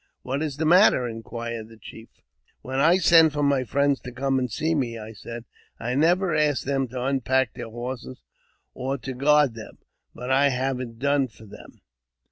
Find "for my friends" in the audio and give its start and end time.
3.33-3.99